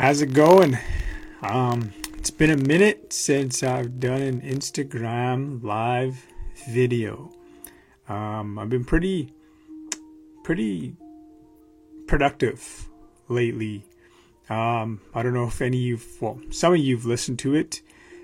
[0.00, 0.78] How's it going?
[1.42, 6.24] Um, it's been a minute since I've done an Instagram live
[6.70, 7.30] video.
[8.08, 9.34] Um, I've been pretty,
[10.42, 10.96] pretty
[12.06, 12.88] productive
[13.28, 13.84] lately.
[14.48, 17.82] Um, I don't know if any of you, well, some of you've listened to it.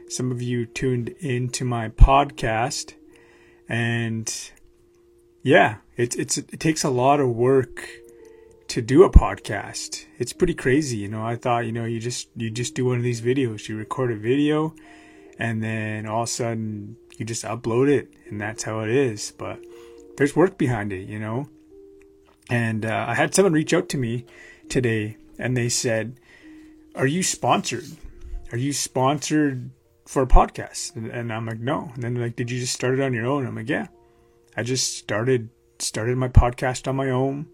[0.09, 2.95] Some of you tuned into my podcast,
[3.69, 4.33] and
[5.43, 7.87] yeah, it's it's it takes a lot of work
[8.69, 10.05] to do a podcast.
[10.19, 11.25] It's pretty crazy, you know.
[11.25, 14.11] I thought, you know, you just you just do one of these videos, you record
[14.11, 14.75] a video,
[15.39, 19.33] and then all of a sudden you just upload it, and that's how it is.
[19.37, 19.61] But
[20.17, 21.49] there's work behind it, you know.
[22.49, 24.25] And uh, I had someone reach out to me
[24.69, 26.19] today, and they said,
[26.95, 27.87] "Are you sponsored?
[28.53, 29.71] Are you sponsored
[30.07, 32.75] for a podcast?" And, and I'm like, "No." And then they're like, "Did you just
[32.75, 33.89] start it on your own?" I'm like, "Yeah,
[34.57, 37.47] I just started started my podcast on my own."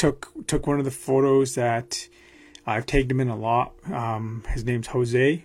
[0.00, 2.08] Took took one of the photos that
[2.66, 3.74] I've tagged him in a lot.
[3.92, 5.44] Um, his name's Jose.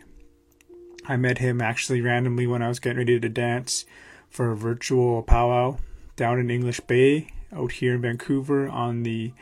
[1.05, 3.85] I met him actually randomly when I was getting ready to dance
[4.29, 5.77] for a virtual powwow
[6.15, 9.33] down in English Bay out here in Vancouver on the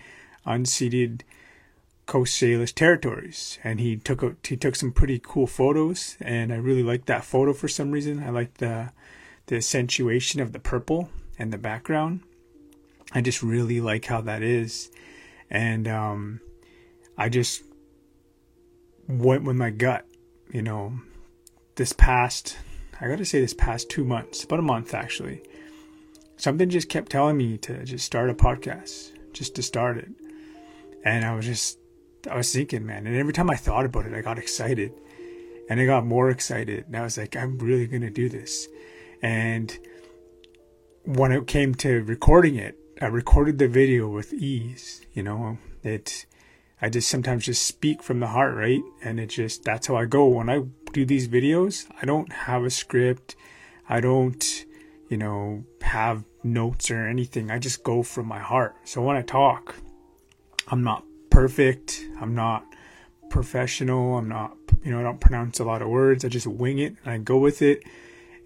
[0.47, 1.22] unceded
[2.08, 3.59] Coast Salish territories.
[3.64, 7.23] And he took a, he took some pretty cool photos, and I really liked that
[7.23, 8.23] photo for some reason.
[8.23, 8.89] I liked the
[9.45, 12.22] the accentuation of the purple and the background.
[13.14, 14.89] I just really like how that is
[15.53, 16.42] and um,
[17.17, 17.64] I just
[19.08, 20.05] went with my gut.
[20.52, 21.00] You know,
[21.75, 22.58] this past,
[23.00, 25.44] I got to say, this past two months, about a month actually,
[26.38, 30.09] something just kept telling me to just start a podcast, just to start it.
[31.05, 31.77] And I was just,
[32.30, 34.92] I was thinking, man, and every time I thought about it, I got excited
[35.70, 36.86] and I got more excited.
[36.88, 38.67] And I was like, I'm really to do this.
[39.21, 39.77] And
[41.04, 45.05] when it came to recording it, I recorded the video with ease.
[45.14, 46.26] You know, it.
[46.81, 48.81] I just sometimes just speak from the heart, right?
[49.04, 51.87] And it just that's how I go when I do these videos.
[52.02, 53.36] I don't have a script.
[53.87, 54.65] I don't,
[55.09, 57.52] you know, have notes or anything.
[57.52, 58.76] I just go from my heart.
[58.83, 59.75] So when I talk,
[60.67, 62.05] I'm not perfect.
[62.20, 62.65] I'm not
[63.30, 64.17] professional.
[64.17, 66.23] I'm not, you know, I don't pronounce a lot of words.
[66.23, 67.83] I just wing it and I go with it.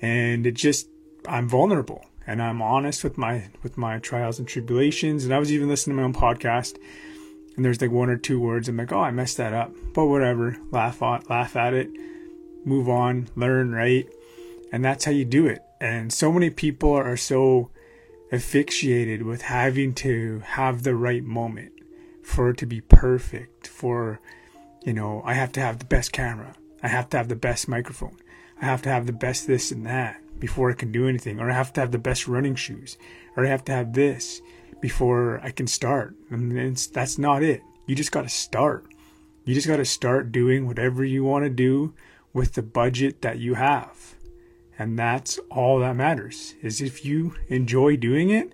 [0.02, 0.88] And it just,
[1.28, 5.24] I'm vulnerable and I'm honest with my with my trials and tribulations.
[5.24, 6.78] And I was even listening to my own podcast,
[7.56, 8.68] and there's like one or two words.
[8.68, 10.58] I'm like, oh, I messed that up, but whatever.
[10.70, 11.90] Laugh on, laugh at it,
[12.66, 14.08] move on, learn, right?
[14.72, 15.62] And that's how you do it.
[15.80, 17.72] And so many people are so
[18.34, 21.72] asphyxiated with having to have the right moment
[22.22, 23.68] for it to be perfect.
[23.68, 24.20] For
[24.84, 26.56] you know, I have to have the best camera.
[26.84, 28.18] I have to have the best microphone.
[28.62, 31.50] I have to have the best this and that before I can do anything, or
[31.50, 32.98] I have to have the best running shoes,
[33.36, 34.42] or I have to have this
[34.82, 36.16] before I can start.
[36.30, 37.62] And that's not it.
[37.86, 38.86] You just got to start.
[39.46, 41.94] You just got to start doing whatever you want to do
[42.34, 44.16] with the budget that you have.
[44.78, 46.56] And that's all that matters.
[46.62, 48.54] Is if you enjoy doing it,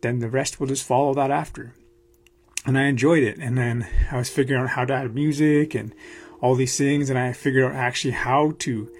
[0.00, 1.74] then the rest will just follow that after.
[2.64, 3.38] And I enjoyed it.
[3.38, 5.94] And then I was figuring out how to add music and
[6.40, 7.10] all these things.
[7.10, 8.90] And I figured out actually how to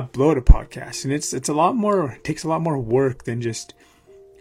[0.00, 1.04] upload a podcast.
[1.04, 3.74] And it's it's a lot more takes a lot more work than just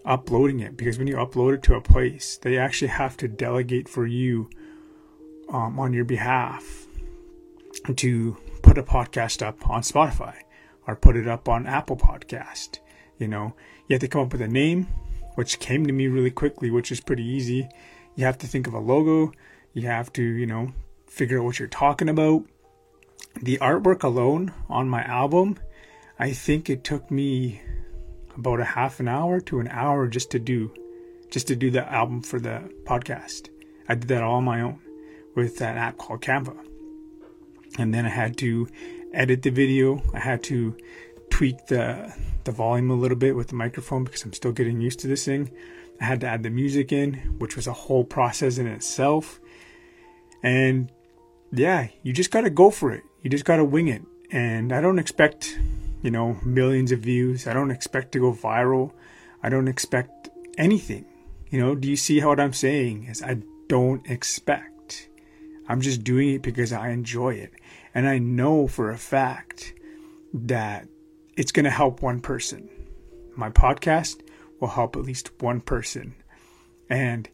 [0.05, 3.89] uploading it because when you upload it to a place they actually have to delegate
[3.89, 4.47] for you
[5.49, 6.85] um, on your behalf
[7.95, 10.35] to put a podcast up on spotify
[10.85, 12.77] or put it up on apple podcast
[13.17, 13.53] you know?
[13.87, 14.87] You have to come up with a name
[15.35, 17.67] which came to me really quickly which is pretty easy.
[18.15, 19.31] You have to think of a logo.
[19.73, 20.73] You have to you know
[21.07, 22.43] figure out what you're talking about
[23.41, 25.57] the artwork alone on my album,
[26.17, 27.61] I think it took me
[28.37, 30.73] about a half an hour to an hour just to do
[31.31, 33.49] just to do the album for the podcast.
[33.89, 34.79] I did that all on my own
[35.35, 36.55] with that app called Canva.
[37.77, 38.67] And then I had to
[39.13, 40.01] edit the video.
[40.13, 40.77] I had to
[41.29, 42.13] tweak the
[42.45, 45.25] the volume a little bit with the microphone because I'm still getting used to this
[45.25, 45.51] thing.
[45.99, 49.39] I had to add the music in, which was a whole process in itself.
[50.43, 50.91] And
[51.51, 53.03] yeah, you just got to go for it.
[53.25, 54.03] You just got to wing it.
[54.29, 55.57] And I don't expect,
[56.03, 57.47] you know, millions of views.
[57.47, 58.91] I don't expect to go viral.
[59.41, 60.29] I don't expect
[60.59, 61.05] anything.
[61.49, 63.05] You know, do you see what I'm saying?
[63.05, 63.37] Is I
[63.67, 65.09] don't expect.
[65.67, 67.55] I'm just doing it because I enjoy it.
[67.95, 69.73] And I know for a fact
[70.31, 70.87] that
[71.35, 72.69] it's going to help one person.
[73.35, 74.21] My podcast
[74.59, 76.13] will help at least one person.
[76.91, 77.27] And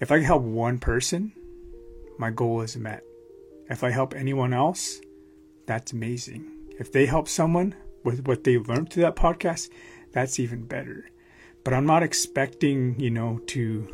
[0.00, 1.32] if I can help one person,
[2.18, 3.04] my goal is met.
[3.70, 5.00] If I help anyone else,
[5.68, 6.50] that's amazing.
[6.80, 9.68] If they help someone with what they learned through that podcast,
[10.12, 11.10] that's even better.
[11.62, 13.86] But I'm not expecting, you know, to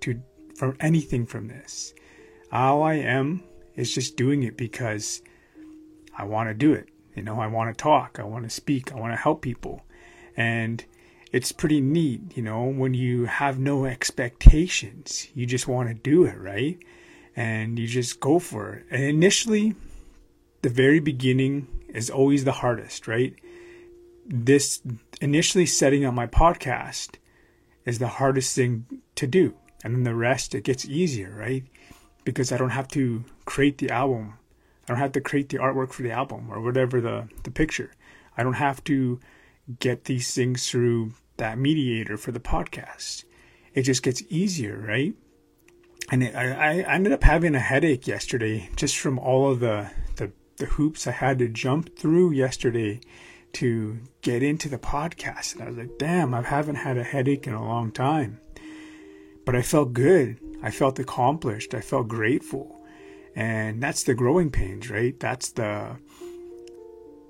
[0.00, 0.20] to
[0.56, 1.92] from anything from this.
[2.50, 3.42] All I am
[3.76, 5.22] It's just doing it because
[6.16, 6.88] I want to do it.
[7.14, 9.82] You know, I want to talk, I want to speak, I want to help people.
[10.36, 10.82] And
[11.30, 16.24] it's pretty neat, you know, when you have no expectations, you just want to do
[16.24, 16.78] it, right?
[17.34, 18.86] And you just go for it.
[18.90, 19.74] And initially,
[20.62, 23.34] the very beginning is always the hardest, right?
[24.26, 24.82] This
[25.20, 27.16] initially setting up my podcast
[27.84, 29.54] is the hardest thing to do.
[29.84, 31.64] And then the rest, it gets easier, right?
[32.24, 34.34] Because I don't have to create the album.
[34.84, 37.92] I don't have to create the artwork for the album or whatever the, the picture.
[38.36, 39.20] I don't have to
[39.80, 43.24] get these things through that mediator for the podcast.
[43.74, 45.14] It just gets easier, right?
[46.10, 49.90] And it, I, I ended up having a headache yesterday just from all of the,
[50.16, 53.00] the, the hoops I had to jump through yesterday
[53.54, 55.54] to get into the podcast.
[55.54, 58.40] And I was like, damn, I haven't had a headache in a long time.
[59.44, 60.38] But I felt good.
[60.62, 61.74] I felt accomplished.
[61.74, 62.84] I felt grateful.
[63.34, 65.18] And that's the growing pains, right?
[65.20, 65.96] That's the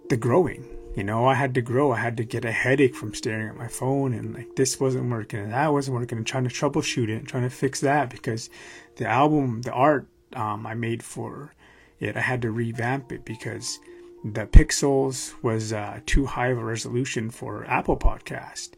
[0.09, 0.65] the growing.
[0.97, 1.93] You know, I had to grow.
[1.93, 5.11] I had to get a headache from staring at my phone and like this wasn't
[5.11, 8.09] working and that wasn't working and trying to troubleshoot it and trying to fix that
[8.09, 8.49] because
[8.97, 11.53] the album, the art um, I made for
[12.01, 13.79] it, I had to revamp it because
[14.25, 18.71] the pixels was uh, too high of a resolution for Apple Podcast,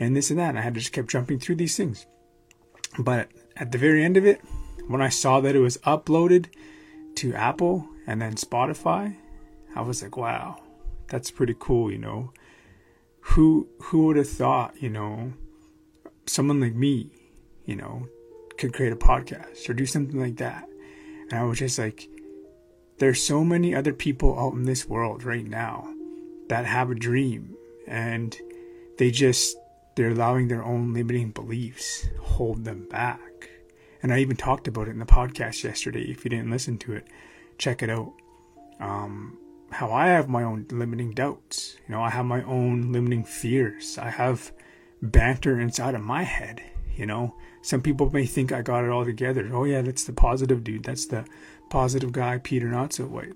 [0.00, 0.50] and this and that.
[0.50, 2.06] And I had to just keep jumping through these things.
[2.98, 4.40] But at the very end of it,
[4.88, 6.46] when I saw that it was uploaded
[7.16, 9.16] to Apple and then Spotify,
[9.74, 10.62] I was like, wow,
[11.08, 12.32] that's pretty cool, you know.
[13.20, 15.32] Who who would have thought, you know,
[16.26, 17.10] someone like me,
[17.64, 18.06] you know,
[18.56, 20.68] could create a podcast or do something like that?
[21.30, 22.08] And I was just like,
[22.98, 25.92] there's so many other people out in this world right now
[26.48, 27.56] that have a dream
[27.86, 28.38] and
[28.98, 29.56] they just
[29.96, 33.50] they're allowing their own limiting beliefs hold them back.
[34.02, 36.02] And i even talked about it in the podcast yesterday.
[36.02, 37.06] If you didn't listen to it
[37.58, 38.12] check it out.
[38.80, 39.38] Um,
[39.70, 41.76] how i have my own limiting doubts.
[41.88, 43.98] You know i have my own limiting fears.
[43.98, 44.52] I have
[45.02, 46.62] banter inside of my head
[46.96, 47.34] you know?
[47.62, 49.48] Some people may think i got it all together.
[49.52, 50.84] Oh yeah that's the positive dude.
[50.84, 51.24] That's the
[51.70, 53.34] positive guy, Peter Not So White.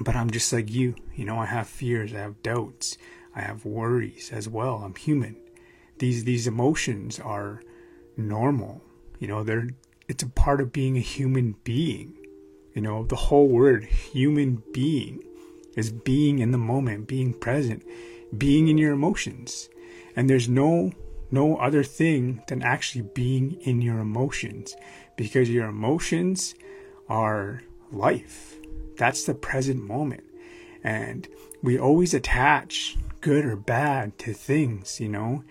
[0.00, 0.94] But I'm just like you.
[1.14, 2.98] You know, I have fears, I have doubts,
[3.34, 4.82] I have worries as well.
[4.84, 5.36] I'm human.
[5.98, 7.62] These these emotions are
[8.16, 8.82] normal.
[9.18, 9.68] You know, they're
[10.08, 12.14] it's a part of being a human being.
[12.74, 15.22] You know, the whole word human being
[15.76, 17.84] is being in the moment, being present,
[18.36, 19.68] being in your emotions.
[20.16, 20.92] And there's no
[21.30, 24.76] no other thing than actually being in your emotions
[25.16, 26.54] because your emotions
[27.08, 27.62] our
[27.92, 28.56] life.
[28.96, 30.24] That's the present moment.
[30.82, 31.28] And
[31.62, 35.44] we always attach good or bad to things, you know,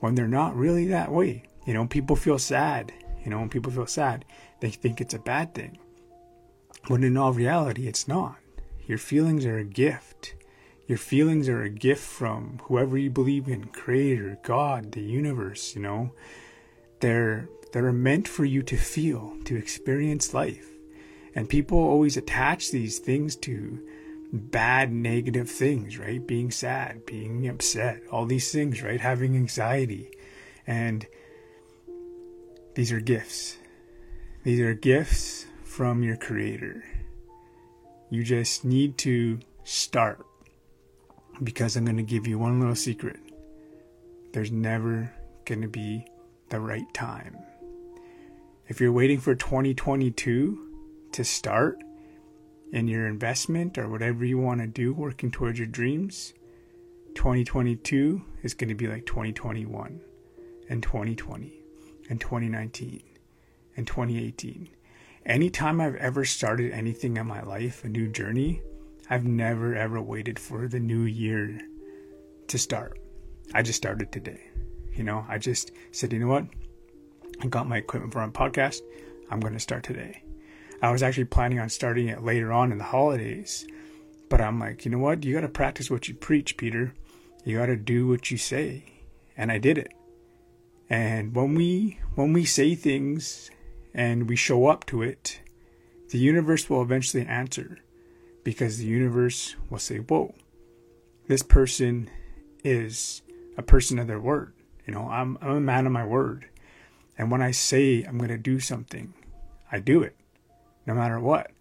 [0.00, 1.44] when they're not really that way.
[1.66, 2.92] You know, people feel sad.
[3.24, 4.24] You know, when people feel sad,
[4.60, 5.78] they think it's a bad thing.
[6.86, 8.36] When in all reality, it's not.
[8.86, 10.34] Your feelings are a gift.
[10.86, 15.82] Your feelings are a gift from whoever you believe in, Creator, God, the universe, you
[15.82, 16.12] know.
[17.00, 20.77] They're they're meant for you to feel, to experience life.
[21.34, 23.80] And people always attach these things to
[24.32, 26.24] bad, negative things, right?
[26.26, 29.00] Being sad, being upset, all these things, right?
[29.00, 30.10] Having anxiety.
[30.66, 31.06] And
[32.74, 33.58] these are gifts.
[34.44, 36.84] These are gifts from your Creator.
[38.10, 40.24] You just need to start
[41.42, 43.18] because I'm going to give you one little secret.
[44.32, 45.12] There's never
[45.44, 46.06] going to be
[46.50, 47.36] the right time.
[48.68, 50.67] If you're waiting for 2022,
[51.12, 51.82] to start
[52.72, 56.34] in your investment or whatever you want to do working towards your dreams,
[57.14, 60.00] 2022 is going to be like 2021
[60.68, 61.52] and 2020
[62.10, 63.02] and 2019
[63.76, 64.68] and 2018.
[65.26, 68.62] Anytime I've ever started anything in my life, a new journey,
[69.10, 71.60] I've never ever waited for the new year
[72.48, 72.98] to start.
[73.54, 74.50] I just started today.
[74.92, 76.46] You know, I just said, you know what?
[77.40, 78.80] I got my equipment for my podcast.
[79.30, 80.22] I'm going to start today.
[80.80, 83.66] I was actually planning on starting it later on in the holidays.
[84.28, 85.24] But I'm like, you know what?
[85.24, 86.94] You got to practice what you preach, Peter.
[87.44, 88.84] You got to do what you say.
[89.36, 89.92] And I did it.
[90.90, 93.50] And when we when we say things
[93.92, 95.40] and we show up to it,
[96.10, 97.78] the universe will eventually answer
[98.44, 100.34] because the universe will say, "Whoa.
[101.26, 102.08] This person
[102.64, 103.22] is
[103.58, 104.54] a person of their word.
[104.86, 106.48] You know, I'm I'm a man of my word.
[107.18, 109.12] And when I say I'm going to do something,
[109.70, 110.17] I do it
[110.88, 111.52] no matter what.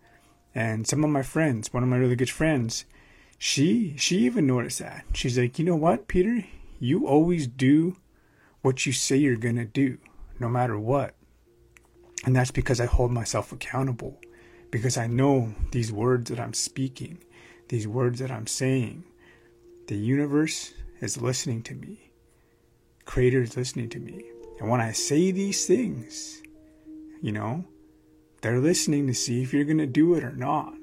[0.56, 2.86] And some of my friends, one of my really good friends,
[3.38, 5.06] she she even noticed that.
[5.14, 6.44] She's like, you know what, Peter?
[6.80, 7.98] You always do
[8.64, 10.00] what you say you're gonna do,
[10.40, 11.14] no matter what.
[12.26, 14.20] And that's because I hold myself accountable.
[14.72, 17.20] because I know these words that I'm speaking,
[17.70, 19.04] these words that I'm saying,
[19.88, 22.12] the universe is listening to me.
[23.06, 24.24] Creator is listening to me.
[24.60, 26.42] And when I say these things,
[27.22, 27.64] you know,
[28.42, 30.74] they're listening to see if you're going to do it or not.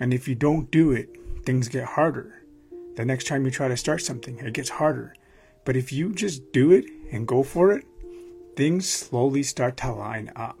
[0.00, 1.08] And if you don't do it,
[1.44, 2.42] things get harder.
[2.96, 5.14] The next time you try to start something, it gets harder.
[5.64, 7.84] But if you just do it and go for it,
[8.56, 10.58] things slowly start to line up.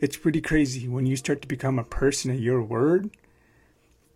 [0.00, 3.10] It's pretty crazy when you start to become a person of your word,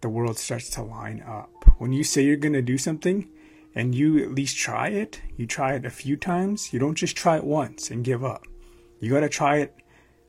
[0.00, 1.50] the world starts to line up.
[1.78, 3.28] When you say you're going to do something
[3.74, 7.16] and you at least try it, you try it a few times, you don't just
[7.16, 8.44] try it once and give up.
[9.00, 9.74] You got to try it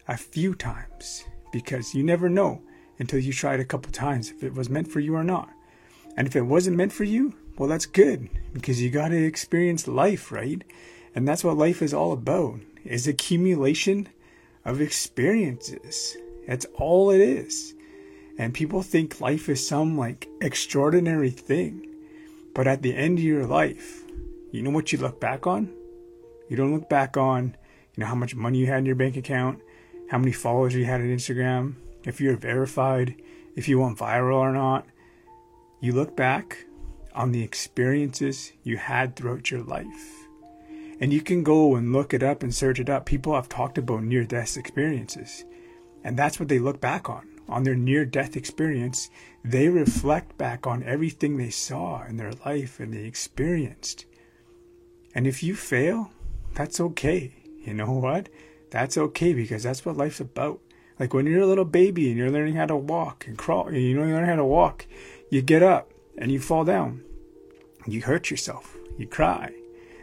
[0.10, 2.62] a few times because you never know
[2.98, 5.50] until you try it a couple times if it was meant for you or not.
[6.18, 9.88] And if it wasn't meant for you, well, that's good because you got to experience
[9.88, 10.64] life, right?
[11.14, 14.10] And that's what life is all about is accumulation
[14.66, 16.18] of experiences.
[16.48, 17.76] That's all it is.
[18.40, 21.86] And people think life is some like extraordinary thing.
[22.56, 24.04] But at the end of your life,
[24.52, 25.72] you know what you look back on?
[26.50, 27.56] You don't look back on,
[27.94, 29.62] you know, how much money you had in your bank account,
[30.10, 33.16] how many followers you had on Instagram, if you're verified,
[33.56, 34.86] if you went viral or not.
[35.82, 36.66] You look back
[37.14, 40.28] on the experiences you had throughout your life.
[41.00, 43.06] And you can go and look it up and search it up.
[43.06, 45.46] People have talked about near death experiences.
[46.04, 47.28] And that's what they look back on.
[47.48, 49.10] On their near death experience,
[49.44, 54.06] they reflect back on everything they saw in their life and they experienced.
[55.16, 56.12] And if you fail,
[56.54, 57.34] that's okay.
[57.66, 58.30] You know what?
[58.70, 60.60] That's okay because that's what life's about.
[61.00, 63.78] Like when you're a little baby and you're learning how to walk and crawl, and
[63.78, 64.86] you know you learn how to walk,
[65.30, 67.04] you get up and you fall down.
[67.88, 68.76] You hurt yourself.
[68.98, 69.54] You cry.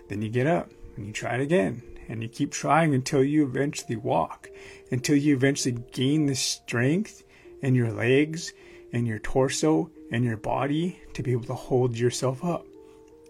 [0.08, 3.44] Then you get up and you try it again and you keep trying until you
[3.44, 4.48] eventually walk,
[4.90, 7.24] until you eventually gain the strength
[7.62, 8.52] in your legs
[8.92, 12.64] and your torso and your body to be able to hold yourself up.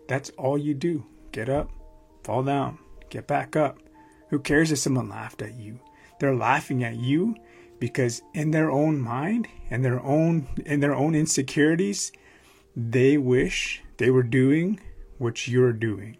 [0.09, 1.05] That's all you do.
[1.33, 1.71] Get up,
[2.23, 2.79] fall down,
[3.11, 3.79] get back up.
[4.31, 5.79] Who cares if someone laughed at you?
[6.19, 7.37] They're laughing at you
[7.79, 12.13] because in their own mind and their own in their own insecurities,
[12.75, 14.81] they wish they were doing
[15.19, 16.17] what you're doing.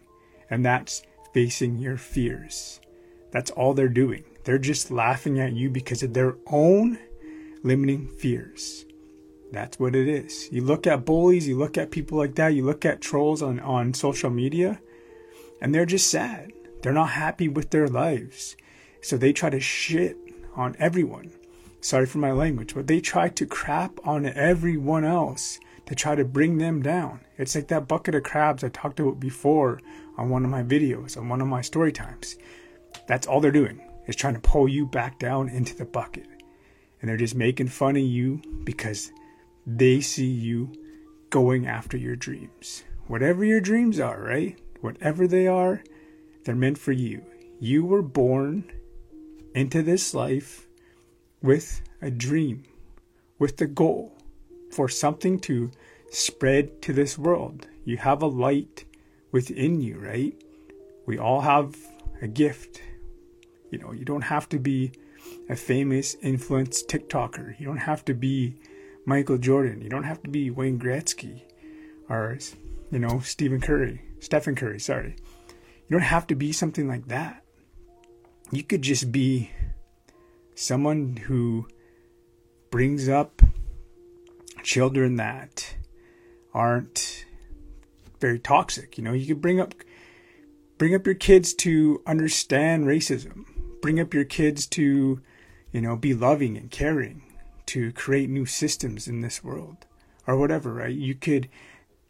[0.49, 2.79] And that's facing your fears.
[3.31, 4.23] That's all they're doing.
[4.43, 6.97] They're just laughing at you because of their own
[7.63, 8.85] limiting fears.
[9.51, 10.49] That's what it is.
[10.51, 13.59] You look at bullies, you look at people like that, you look at trolls on,
[13.59, 14.79] on social media,
[15.61, 16.51] and they're just sad.
[16.81, 18.55] They're not happy with their lives.
[19.01, 20.17] So they try to shit
[20.55, 21.31] on everyone.
[21.81, 26.25] Sorry for my language, but they try to crap on everyone else to try to
[26.25, 27.21] bring them down.
[27.37, 29.79] It's like that bucket of crabs I talked about before
[30.17, 32.35] on one of my videos, on one of my story times.
[33.07, 36.27] That's all they're doing is trying to pull you back down into the bucket.
[36.99, 39.11] And they're just making fun of you because
[39.65, 40.73] they see you
[41.29, 42.83] going after your dreams.
[43.07, 44.59] Whatever your dreams are, right?
[44.81, 45.83] Whatever they are,
[46.47, 47.21] they're meant for you.
[47.59, 48.71] You were born
[49.53, 50.65] into this life
[51.41, 52.63] with a dream,
[53.37, 54.15] with a goal
[54.71, 55.71] for something to
[56.09, 57.67] spread to this world.
[57.83, 58.85] You have a light
[59.33, 60.41] within you, right?
[61.05, 61.75] We all have
[62.21, 62.81] a gift.
[63.69, 64.93] You know, you don't have to be
[65.49, 67.59] a famous influence TikToker.
[67.59, 68.55] You don't have to be
[69.05, 69.81] Michael Jordan.
[69.81, 71.41] You don't have to be Wayne Gretzky
[72.07, 72.37] or,
[72.89, 75.17] you know, Stephen Curry, Stephen Curry, sorry.
[75.87, 77.43] You don't have to be something like that.
[78.51, 79.51] You could just be
[80.55, 81.67] someone who
[82.71, 83.41] brings up
[84.63, 85.75] children that
[86.53, 87.25] aren't
[88.19, 88.97] very toxic.
[88.97, 89.73] You know, you could bring up
[90.77, 93.45] bring up your kids to understand racism.
[93.81, 95.21] Bring up your kids to,
[95.71, 97.23] you know, be loving and caring,
[97.67, 99.85] to create new systems in this world
[100.25, 100.93] or whatever, right?
[100.93, 101.47] You could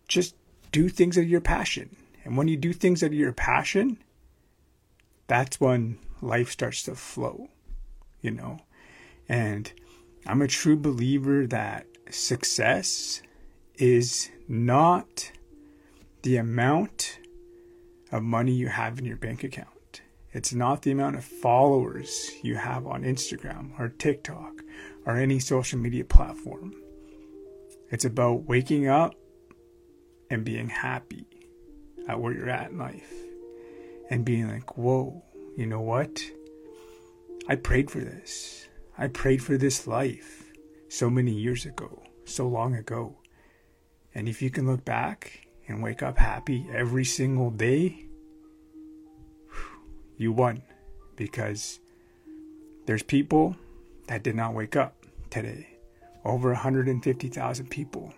[0.08, 0.36] just
[0.72, 1.96] do things of your passion.
[2.28, 4.00] And when you do things out of your passion,
[5.28, 7.48] that's when life starts to flow,
[8.20, 8.60] you know.
[9.30, 9.72] And
[10.26, 13.22] I'm a true believer that success
[13.76, 15.32] is not
[16.24, 17.20] the amount
[18.12, 20.02] of money you have in your bank account.
[20.34, 24.64] It's not the amount of followers you have on Instagram or TikTok
[25.06, 26.74] or any social media platform.
[27.90, 29.16] It's about waking up
[30.30, 31.26] and being happy
[32.08, 33.14] at where you're at in life
[34.10, 35.24] and being like, whoa,
[35.56, 36.24] you know what?
[37.48, 38.68] I prayed for this.
[38.98, 40.52] I prayed for this life
[40.90, 43.18] so many years ago, so long ago.
[44.16, 48.06] And if you can look back and wake up happy every single day,
[50.18, 50.64] you won.
[51.16, 51.80] Because
[52.86, 53.56] there's people
[54.08, 54.94] that did not wake up.
[55.30, 55.68] today.
[56.24, 58.14] Over 150,000 people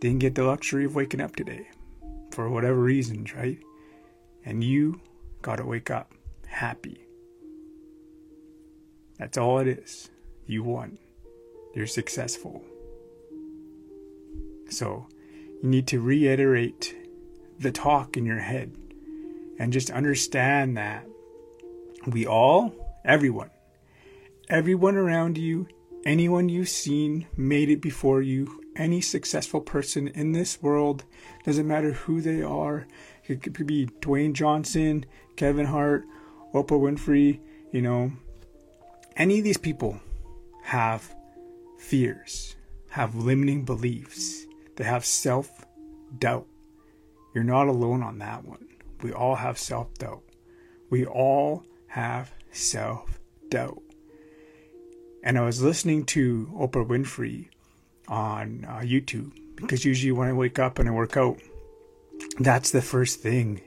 [0.00, 1.68] didn't get the luxury of waking up today
[2.34, 3.58] for whatever reasons, right?
[4.44, 5.00] And you
[5.40, 6.12] got to wake up
[6.46, 7.00] happy.
[9.18, 10.10] That's all it is.
[10.46, 10.98] You won.
[11.74, 12.62] You're successful.
[14.68, 15.06] So,
[15.62, 16.96] you need to reiterate
[17.58, 18.76] the talk in your head
[19.58, 21.06] and just understand that
[22.06, 22.72] we all,
[23.04, 23.50] everyone,
[24.48, 25.68] everyone around you,
[26.04, 31.04] anyone you've seen made it before you, any successful person in this world,
[31.44, 32.86] doesn't matter who they are.
[33.26, 36.04] It could be Dwayne Johnson, Kevin Hart,
[36.52, 37.40] Oprah Winfrey,
[37.72, 38.12] you know,
[39.16, 40.00] any of these people
[40.62, 41.14] have
[41.78, 42.56] fears,
[42.90, 45.64] have limiting beliefs, they have self
[46.18, 46.46] doubt.
[47.34, 48.66] You're not alone on that one.
[49.02, 50.22] We all have self doubt.
[50.90, 53.82] We all have self doubt.
[55.22, 57.48] And I was listening to Oprah Winfrey
[58.08, 61.38] on uh, YouTube because usually when I wake up and I work out,
[62.38, 63.60] that's the first thing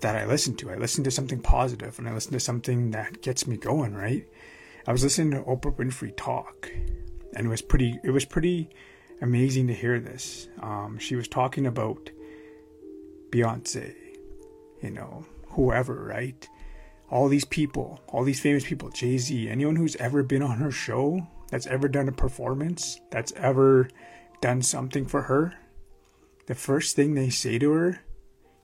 [0.00, 0.70] that I listen to.
[0.70, 4.26] I listen to something positive and I listen to something that gets me going, right?
[4.86, 6.70] I was listening to Oprah Winfrey talk
[7.34, 8.70] and it was pretty it was pretty
[9.20, 10.48] amazing to hear this.
[10.60, 12.10] Um, she was talking about
[13.30, 13.94] Beyonce,
[14.82, 16.48] you know, whoever, right?
[17.10, 20.70] All these people, all these famous people, Jay Z, anyone who's ever been on her
[20.70, 23.88] show, that's ever done a performance, that's ever
[24.40, 25.54] done something for her,
[26.46, 28.00] the first thing they say to her,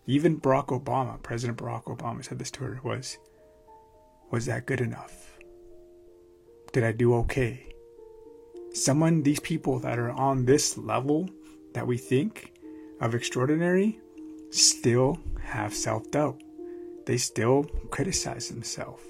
[0.06, 3.18] even Barack Obama, President Barack Obama said this to her, was,
[4.30, 5.38] Was that good enough?
[6.72, 7.66] Did I do okay?
[8.72, 11.28] Someone, these people that are on this level
[11.74, 12.52] that we think
[13.00, 13.98] of extraordinary,
[14.50, 16.42] still have self doubt.
[17.06, 19.02] They still criticize themselves.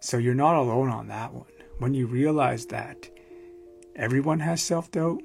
[0.00, 1.46] So you're not alone on that one
[1.78, 3.08] when you realize that
[3.94, 5.22] everyone has self doubt,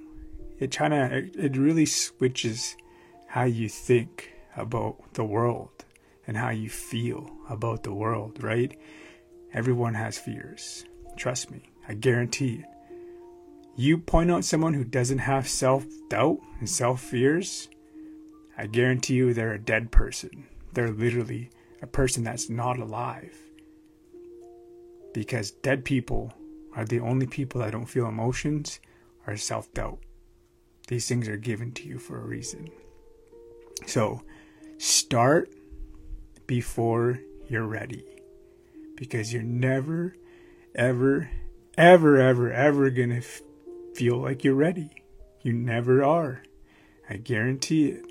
[0.59, 2.75] it kind of it, really switches
[3.27, 5.85] how you think about the world
[6.27, 8.77] and how you feel about the world, right?
[9.53, 10.85] Everyone has fears.
[11.17, 12.65] Trust me, I guarantee it.
[13.75, 17.69] You point out someone who doesn't have self doubt and self fears,
[18.57, 20.45] I guarantee you they're a dead person.
[20.73, 21.49] They're literally
[21.81, 23.37] a person that's not alive.
[25.13, 26.33] Because dead people
[26.75, 28.79] are the only people that don't feel emotions
[29.27, 29.99] are self doubt.
[30.87, 32.69] These things are given to you for a reason.
[33.85, 34.21] So
[34.77, 35.49] start
[36.47, 38.05] before you're ready
[38.95, 40.15] because you're never,
[40.75, 41.29] ever,
[41.77, 43.41] ever, ever, ever going to f-
[43.95, 44.89] feel like you're ready.
[45.41, 46.43] You never are.
[47.09, 48.05] I guarantee it.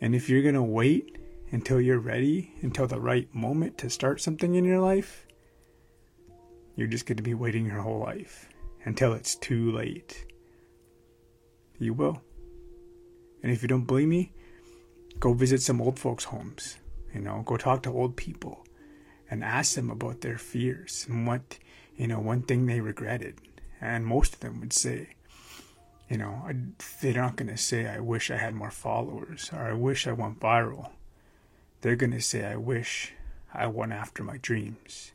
[0.00, 1.16] And if you're going to wait
[1.50, 5.25] until you're ready, until the right moment to start something in your life,
[6.76, 8.48] you're just going to be waiting your whole life
[8.84, 10.26] until it's too late.
[11.78, 12.20] You will.
[13.42, 14.32] And if you don't believe me,
[15.18, 16.76] go visit some old folks' homes.
[17.14, 18.64] You know, go talk to old people
[19.30, 21.58] and ask them about their fears and what,
[21.96, 23.40] you know, one thing they regretted.
[23.80, 25.08] And most of them would say,
[26.08, 26.48] you know,
[27.00, 30.12] they're not going to say, I wish I had more followers or I wish I
[30.12, 30.90] went viral.
[31.80, 33.12] They're going to say, I wish
[33.52, 35.12] I went after my dreams.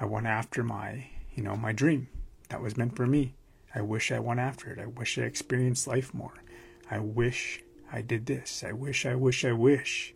[0.00, 2.08] I went after my, you know, my dream
[2.48, 3.34] that was meant for me.
[3.74, 4.78] I wish I went after it.
[4.78, 6.42] I wish I experienced life more.
[6.90, 8.64] I wish I did this.
[8.66, 10.14] I wish, I wish, I wish.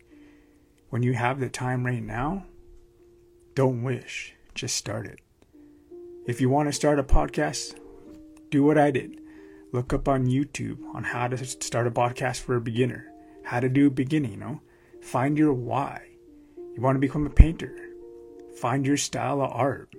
[0.89, 2.47] When you have the time right now,
[3.55, 5.21] don't wish, just start it.
[6.27, 7.79] If you want to start a podcast,
[8.51, 9.21] do what I did.
[9.73, 13.13] Look up on YouTube on how to start a podcast for a beginner,
[13.45, 14.61] how to do beginning, you know.
[15.03, 16.09] Find your why.
[16.57, 17.77] You want to become a painter,
[18.61, 19.95] Find your style of art.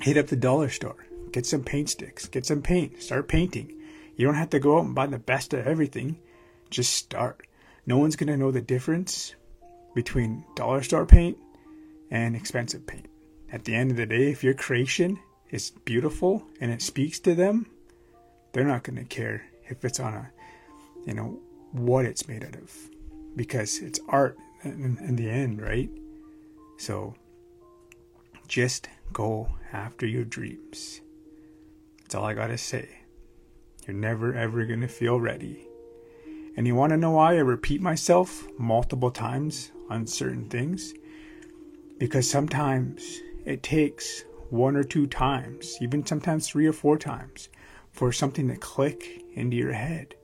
[0.00, 1.06] Hit up the dollar store.
[1.32, 2.26] Get some paint sticks.
[2.26, 3.02] Get some paint.
[3.02, 3.72] Start painting.
[4.16, 6.18] You don't have to go out and buy the best of everything.
[6.70, 7.46] Just start.
[7.86, 9.34] No one's going to know the difference
[9.94, 11.38] between dollar store paint
[12.10, 13.06] and expensive paint.
[13.52, 15.18] At the end of the day, if your creation
[15.50, 17.66] is beautiful and it speaks to them,
[18.52, 20.30] they're not going to care if it's on a,
[21.06, 21.38] you know,
[21.72, 22.72] what it's made out of
[23.36, 25.90] because it's art in, in the end, right?
[26.78, 27.14] So
[28.48, 31.00] just go after your dreams.
[32.00, 32.88] That's all I gotta say.
[33.86, 35.66] You're never ever gonna feel ready.
[36.56, 40.94] And you wanna know why I repeat myself multiple times on certain things?
[41.98, 47.48] Because sometimes it takes one or two times, even sometimes three or four times,
[47.90, 50.14] for something to click into your head.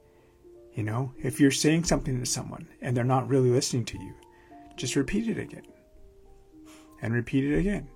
[0.74, 4.14] You know, if you're saying something to someone and they're not really listening to you,
[4.76, 5.66] just repeat it again
[7.02, 7.88] and repeat it again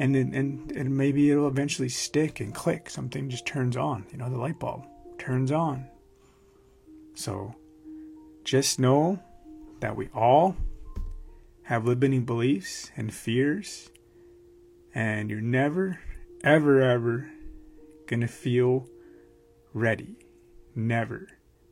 [0.00, 2.88] and and, and maybe it'll eventually stick and click.
[2.88, 4.06] Something just turns on.
[4.10, 4.86] You know, the light bulb
[5.18, 5.86] turns on.
[7.14, 7.54] So
[8.42, 9.20] just know
[9.80, 10.56] that we all
[11.64, 13.90] have limiting beliefs and fears,
[14.94, 16.00] and you're never,
[16.42, 17.30] ever, ever
[18.06, 18.88] gonna feel
[19.74, 20.16] ready.
[20.74, 21.28] Never.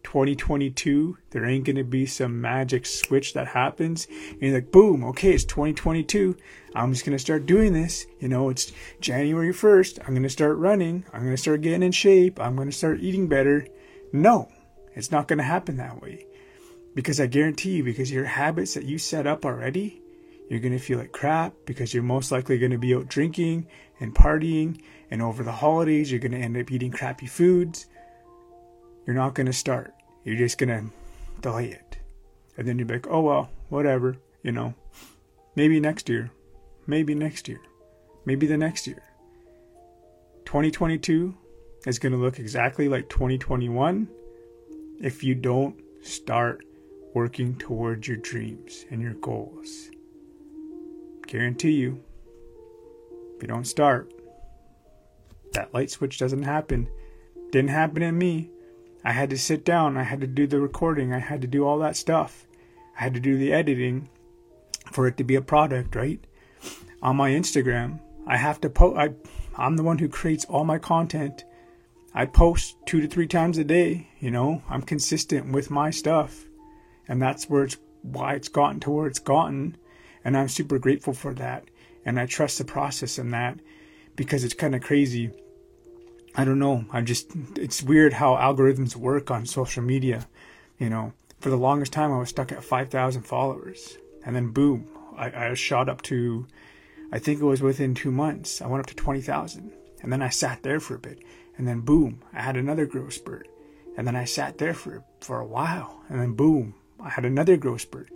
[0.08, 5.34] 2022, there ain't gonna be some magic switch that happens, and you're like, boom, okay,
[5.34, 6.34] it's 2022.
[6.74, 8.06] I'm just gonna start doing this.
[8.18, 9.98] You know, it's January 1st.
[10.06, 11.04] I'm gonna start running.
[11.12, 12.40] I'm gonna start getting in shape.
[12.40, 13.66] I'm gonna start eating better.
[14.10, 14.48] No,
[14.94, 16.24] it's not gonna happen that way.
[16.94, 20.00] Because I guarantee you, because your habits that you set up already,
[20.48, 23.66] you're going to feel like crap because you're most likely going to be out drinking
[24.00, 24.80] and partying.
[25.10, 27.86] And over the holidays, you're going to end up eating crappy foods.
[29.06, 29.92] You're not going to start.
[30.24, 30.90] You're just to
[31.40, 31.98] delay it.
[32.56, 34.74] And then you're like, oh, well, whatever, you know,
[35.54, 36.30] maybe next year,
[36.86, 37.60] maybe next year,
[38.24, 39.02] maybe the next year.
[40.44, 41.36] 2022
[41.86, 44.08] is to look exactly like 2021
[45.00, 46.64] if you don't start
[47.14, 49.90] working towards your dreams and your goals.
[51.26, 52.02] Guarantee you,
[53.36, 54.12] if you don't start,
[55.52, 56.88] that light switch doesn't happen.
[57.50, 58.50] Didn't happen in me.
[59.04, 61.64] I had to sit down, I had to do the recording, I had to do
[61.64, 62.46] all that stuff.
[62.98, 64.08] I had to do the editing
[64.92, 66.24] for it to be a product, right?
[67.02, 69.10] On my Instagram, I have to post I
[69.56, 71.44] I'm the one who creates all my content.
[72.14, 74.62] I post 2 to 3 times a day, you know.
[74.68, 76.48] I'm consistent with my stuff
[77.08, 79.76] and that's where it's why it's gotten to where it's gotten
[80.24, 81.64] and i'm super grateful for that
[82.04, 83.58] and i trust the process in that
[84.14, 85.30] because it's kind of crazy
[86.38, 86.84] i don't know.
[86.92, 90.26] I'm just it's weird how algorithms work on social media
[90.78, 91.12] you know.
[91.40, 93.98] For the longest time i was stuck at 5000 followers.
[94.24, 96.46] And then boom I, I shot up to
[97.12, 99.72] i think it was within two months i went up to 20000
[100.02, 101.18] and then i sat there for a bit.
[101.56, 103.48] And then boom i had another growth spurt.
[103.96, 106.00] And then i sat there for for a while.
[106.08, 108.10] And then boom I had another growth spurt.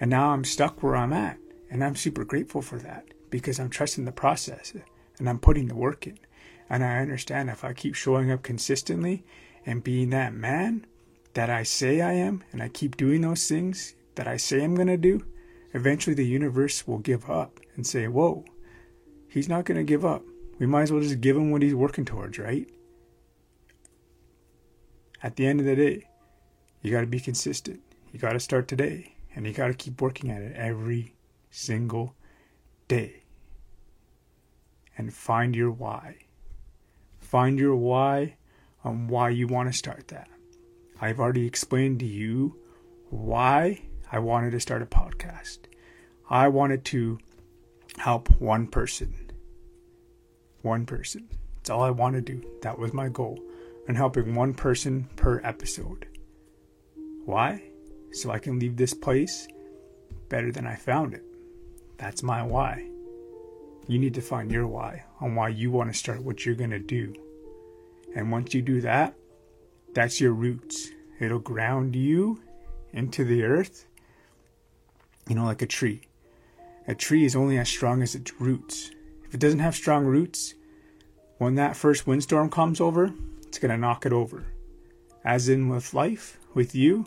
[0.00, 1.38] And now I'm stuck where I'm at.
[1.70, 4.74] And I'm super grateful for that because I'm trusting the process
[5.18, 6.18] and I'm putting the work in.
[6.70, 9.24] And I understand if I keep showing up consistently
[9.66, 10.86] and being that man
[11.34, 14.76] that I say I am, and I keep doing those things that I say I'm
[14.76, 15.24] going to do,
[15.74, 18.44] eventually the universe will give up and say, Whoa,
[19.28, 20.22] he's not going to give up.
[20.58, 22.68] We might as well just give him what he's working towards, right?
[25.22, 26.08] At the end of the day,
[26.82, 27.80] you got to be consistent.
[28.12, 31.14] You got to start today and you got to keep working at it every
[31.50, 32.14] single
[32.88, 33.22] day.
[34.96, 36.16] And find your why.
[37.30, 38.36] Find your why
[38.84, 40.28] on why you want to start that.
[41.00, 42.56] I've already explained to you
[43.08, 45.58] why I wanted to start a podcast.
[46.28, 47.18] I wanted to
[47.98, 49.30] help one person.
[50.62, 51.28] One person.
[51.56, 52.42] That's all I want to do.
[52.62, 53.38] That was my goal.
[53.88, 56.06] And helping one person per episode.
[57.24, 57.62] Why?
[58.12, 59.46] so I can leave this place
[60.28, 61.24] better than I found it.
[61.98, 62.89] That's my why.
[63.86, 66.70] You need to find your why on why you want to start what you're going
[66.70, 67.14] to do.
[68.14, 69.14] And once you do that,
[69.94, 70.90] that's your roots.
[71.18, 72.40] It'll ground you
[72.92, 73.86] into the earth,
[75.28, 76.02] you know, like a tree.
[76.88, 78.90] A tree is only as strong as its roots.
[79.24, 80.54] If it doesn't have strong roots,
[81.38, 83.12] when that first windstorm comes over,
[83.46, 84.44] it's going to knock it over.
[85.24, 87.06] As in with life, with you,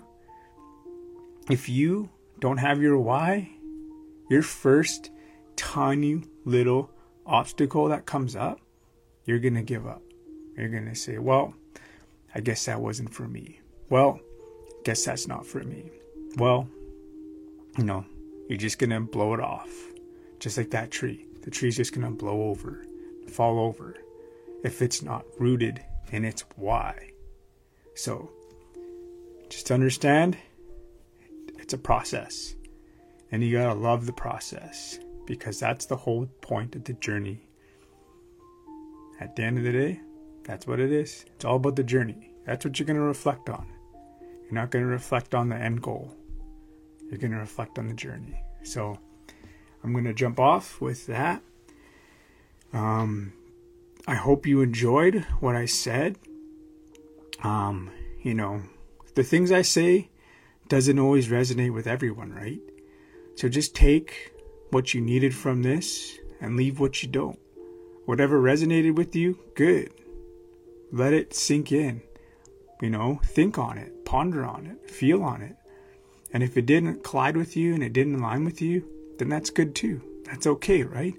[1.49, 2.09] if you
[2.39, 3.51] don't have your why,
[4.29, 5.09] your first
[5.55, 6.89] tiny little
[7.25, 8.60] obstacle that comes up,
[9.25, 10.01] you're going to give up.
[10.58, 11.53] You're going to say, well,
[12.36, 13.60] I guess that wasn't for me.
[13.89, 14.19] Well,
[14.84, 15.91] guess that's not for me.
[16.38, 16.67] Well,
[17.77, 18.06] you know,
[18.49, 19.71] you're just going to blow it off.
[20.39, 21.25] Just like that tree.
[21.43, 22.86] The tree's just going to blow over,
[23.27, 23.95] fall over,
[24.63, 27.12] if it's not rooted in its why.
[27.95, 28.29] So,
[29.49, 30.38] just understand
[31.60, 32.56] it's a process.
[33.32, 37.47] And you gotta love the process because that's the whole point of the journey.
[39.19, 40.01] At the end of the day,
[40.43, 41.25] that's what it is.
[41.36, 42.33] It's all about the journey.
[42.45, 43.65] That's what you're gonna reflect on.
[44.43, 46.13] You're not gonna reflect on the end goal.
[47.09, 48.41] You're gonna reflect on the journey.
[48.63, 48.97] So
[49.83, 51.41] I'm gonna jump off with that.
[52.73, 53.33] Um,
[54.07, 56.17] I hope you enjoyed what I said.
[57.43, 58.62] Um, you know,
[59.15, 60.09] the things I say
[60.67, 62.59] doesn't always resonate with everyone, right?
[63.36, 64.33] So just take
[64.73, 67.39] what you needed from this and leave what you don't.
[68.05, 69.93] Whatever resonated with you, good.
[70.91, 72.01] Let it sink in.
[72.81, 75.55] You know, think on it, ponder on it, feel on it.
[76.33, 78.86] And if it didn't collide with you and it didn't align with you,
[79.19, 80.01] then that's good too.
[80.25, 81.13] That's okay, right?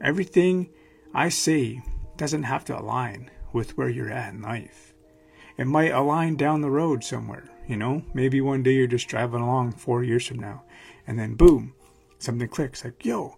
[0.00, 0.68] Everything
[1.14, 1.80] I say
[2.16, 4.92] doesn't have to align with where you're at in life.
[5.56, 8.02] It might align down the road somewhere, you know?
[8.12, 10.64] Maybe one day you're just driving along four years from now,
[11.06, 11.74] and then boom,
[12.22, 13.36] something clicks like, yo,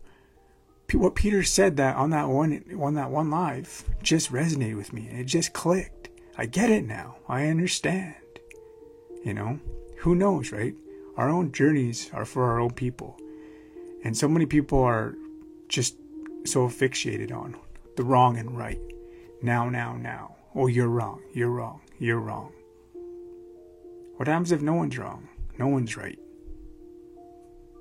[0.92, 5.08] what Peter said that on that one on that one live just resonated with me
[5.08, 6.08] and it just clicked.
[6.36, 7.16] I get it now.
[7.28, 8.14] I understand.
[9.24, 9.58] You know,
[9.98, 10.74] who knows, right?
[11.16, 13.16] Our own journeys are for our own people.
[14.04, 15.14] And so many people are
[15.68, 15.96] just
[16.44, 17.56] so fixated on
[17.96, 18.80] the wrong and right.
[19.42, 20.36] Now, now, now.
[20.54, 21.22] Oh, you're wrong.
[21.32, 21.80] You're wrong.
[21.98, 22.52] You're wrong.
[24.16, 25.28] What happens if no one's wrong?
[25.58, 26.18] No one's right.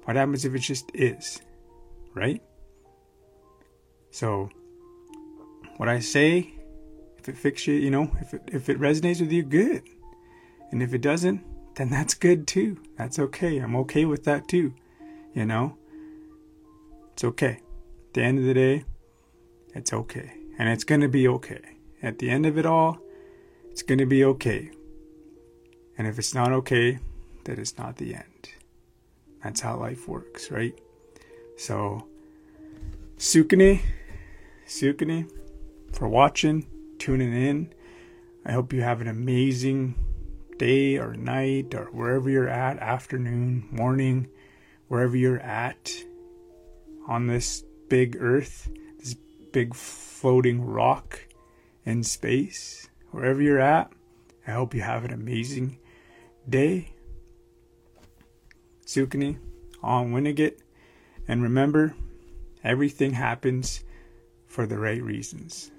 [0.05, 1.41] What happens if it just is?
[2.13, 2.41] Right?
[4.11, 4.49] So,
[5.77, 6.53] what I say,
[7.17, 9.83] if it fixes you, you know, if it, if it resonates with you, good.
[10.71, 11.41] And if it doesn't,
[11.75, 12.77] then that's good too.
[12.97, 13.57] That's okay.
[13.57, 14.73] I'm okay with that too.
[15.33, 15.77] You know,
[17.13, 17.59] it's okay.
[18.07, 18.85] At the end of the day,
[19.73, 20.33] it's okay.
[20.59, 21.61] And it's going to be okay.
[22.03, 22.99] At the end of it all,
[23.71, 24.69] it's going to be okay.
[25.97, 26.99] And if it's not okay,
[27.45, 28.32] then it's not the end.
[29.43, 30.77] That's how life works, right?
[31.57, 32.07] So,
[33.17, 33.81] Sukune
[34.67, 35.29] Sukini,
[35.91, 36.65] for watching,
[36.97, 37.73] tuning in.
[38.45, 39.95] I hope you have an amazing
[40.57, 44.27] day or night or wherever you're at, afternoon, morning,
[44.87, 45.91] wherever you're at
[47.07, 49.15] on this big earth, this
[49.51, 51.19] big floating rock
[51.85, 53.91] in space, wherever you're at.
[54.47, 55.77] I hope you have an amazing
[56.49, 56.92] day.
[58.93, 59.37] Sukini
[59.81, 60.59] on Winnigat.
[61.27, 61.95] And remember,
[62.63, 63.83] everything happens
[64.45, 65.71] for the right reasons.